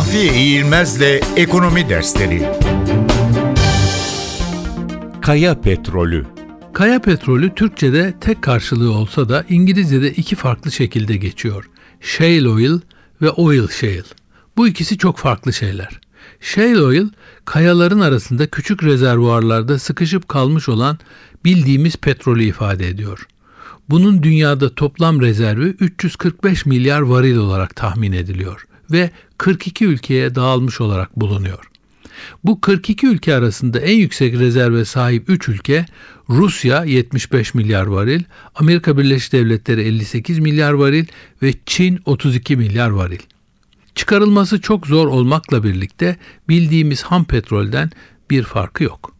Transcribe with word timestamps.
Mahfiye 0.00 0.34
İğilmez'le 0.34 1.20
Ekonomi 1.36 1.88
Dersleri 1.88 2.48
Kaya 5.20 5.60
Petrolü 5.60 6.26
Kaya 6.72 7.00
petrolü 7.00 7.54
Türkçe'de 7.54 8.14
tek 8.20 8.42
karşılığı 8.42 8.92
olsa 8.92 9.28
da 9.28 9.44
İngilizce'de 9.48 10.10
iki 10.10 10.36
farklı 10.36 10.72
şekilde 10.72 11.16
geçiyor. 11.16 11.70
Shale 12.00 12.48
oil 12.48 12.80
ve 13.22 13.30
oil 13.30 13.68
shale. 13.68 14.02
Bu 14.56 14.68
ikisi 14.68 14.98
çok 14.98 15.18
farklı 15.18 15.52
şeyler. 15.52 16.00
Shale 16.40 16.82
oil, 16.82 17.08
kayaların 17.44 18.00
arasında 18.00 18.46
küçük 18.46 18.84
rezervuarlarda 18.84 19.78
sıkışıp 19.78 20.28
kalmış 20.28 20.68
olan 20.68 20.98
bildiğimiz 21.44 21.96
petrolü 21.96 22.44
ifade 22.44 22.88
ediyor. 22.88 23.26
Bunun 23.90 24.22
dünyada 24.22 24.74
toplam 24.74 25.20
rezervi 25.20 25.68
345 25.68 26.66
milyar 26.66 27.00
varil 27.00 27.36
olarak 27.36 27.76
tahmin 27.76 28.12
ediliyor 28.12 28.66
ve 28.90 29.10
42 29.38 29.84
ülkeye 29.84 30.34
dağılmış 30.34 30.80
olarak 30.80 31.20
bulunuyor. 31.20 31.70
Bu 32.44 32.60
42 32.60 33.06
ülke 33.06 33.34
arasında 33.34 33.80
en 33.80 33.96
yüksek 33.96 34.34
rezerve 34.34 34.84
sahip 34.84 35.30
3 35.30 35.48
ülke 35.48 35.86
Rusya 36.28 36.84
75 36.84 37.54
milyar 37.54 37.86
varil, 37.86 38.22
Amerika 38.54 38.98
Birleşik 38.98 39.32
Devletleri 39.32 39.80
58 39.80 40.38
milyar 40.38 40.72
varil 40.72 41.06
ve 41.42 41.54
Çin 41.66 42.00
32 42.04 42.56
milyar 42.56 42.90
varil. 42.90 43.20
Çıkarılması 43.94 44.60
çok 44.60 44.86
zor 44.86 45.08
olmakla 45.08 45.64
birlikte 45.64 46.16
bildiğimiz 46.48 47.02
ham 47.02 47.24
petrolden 47.24 47.90
bir 48.30 48.42
farkı 48.42 48.84
yok. 48.84 49.14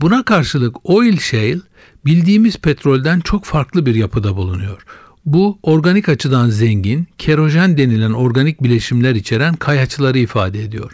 Buna 0.00 0.24
karşılık 0.24 0.90
oil 0.90 1.18
shale 1.18 1.60
bildiğimiz 2.06 2.58
petrolden 2.58 3.20
çok 3.20 3.44
farklı 3.44 3.86
bir 3.86 3.94
yapıda 3.94 4.36
bulunuyor. 4.36 4.84
Bu 5.26 5.58
organik 5.62 6.08
açıdan 6.08 6.48
zengin, 6.48 7.06
kerojen 7.18 7.76
denilen 7.78 8.12
organik 8.12 8.62
bileşimler 8.62 9.14
içeren 9.14 9.54
kayaçları 9.54 10.18
ifade 10.18 10.62
ediyor. 10.62 10.92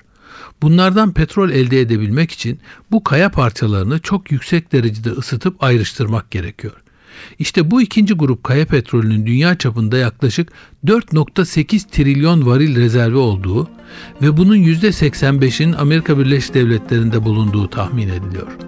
Bunlardan 0.63 1.13
petrol 1.13 1.51
elde 1.51 1.81
edebilmek 1.81 2.31
için 2.31 2.59
bu 2.91 3.05
kaya 3.05 3.31
parçalarını 3.31 3.99
çok 3.99 4.33
yüksek 4.33 4.73
derecede 4.73 5.11
ısıtıp 5.11 5.63
ayrıştırmak 5.63 6.31
gerekiyor. 6.31 6.75
İşte 7.39 7.71
bu 7.71 7.83
ikinci 7.83 8.15
grup 8.15 8.45
kaya 8.45 8.67
petrolünün 8.67 9.27
dünya 9.27 9.59
çapında 9.59 9.99
yaklaşık 9.99 10.53
4.8 10.87 11.91
trilyon 11.91 12.47
varil 12.47 12.77
rezervi 12.77 13.17
olduğu 13.17 13.69
ve 14.23 14.37
bunun 14.37 14.57
%85'inin 14.57 15.73
Amerika 15.73 16.19
Birleşik 16.19 16.55
Devletleri'nde 16.55 17.25
bulunduğu 17.25 17.69
tahmin 17.69 18.09
ediliyor. 18.09 18.68